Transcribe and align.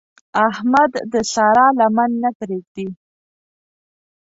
احمد 0.47 0.91
د 1.11 1.13
سارا 1.33 1.67
لمن 1.79 2.11
نه 2.23 2.29
پرېږدي. 2.39 2.87